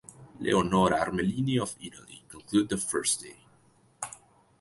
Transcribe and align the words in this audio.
Leonora 0.39 0.97
Armellini 0.99 1.59
of 1.61 1.75
Italy 1.79 2.23
concluded 2.27 2.69
the 2.69 2.77
first 2.77 3.21
day. 3.21 3.37